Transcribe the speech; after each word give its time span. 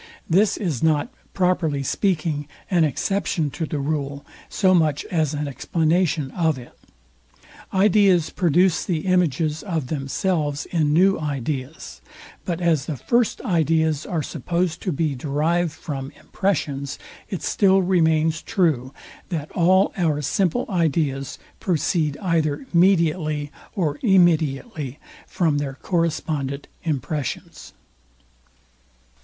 This 0.27 0.57
is 0.57 0.81
not, 0.81 1.13
properly 1.35 1.83
speaking, 1.83 2.47
an 2.71 2.83
exception 2.83 3.51
to 3.51 3.67
the 3.67 3.77
rule 3.77 4.25
so 4.49 4.73
much 4.73 5.05
as 5.11 5.35
an 5.35 5.47
explanation 5.47 6.31
of 6.31 6.57
it. 6.57 6.75
Ideas 7.71 8.31
produce 8.31 8.83
the 8.83 9.01
images 9.01 9.61
of 9.61 9.89
themselves 9.89 10.65
in 10.65 10.91
new 10.91 11.19
ideas; 11.19 12.01
but 12.45 12.59
as 12.61 12.87
the 12.87 12.97
first 12.97 13.41
ideas 13.41 14.07
are 14.07 14.23
supposed 14.23 14.81
to 14.81 14.91
be 14.91 15.13
derived 15.13 15.71
from 15.71 16.11
impressions, 16.19 16.97
it 17.29 17.43
still 17.43 17.83
remains 17.83 18.41
true, 18.41 18.95
that 19.29 19.51
all 19.51 19.93
our 19.95 20.19
simple 20.23 20.65
ideas 20.67 21.37
proceed 21.59 22.17
either 22.23 22.65
mediately 22.73 23.51
or 23.75 23.99
immediately, 24.01 24.97
from 25.27 25.59
their 25.59 25.75
correspondent 25.79 26.67
impressions. 26.81 27.73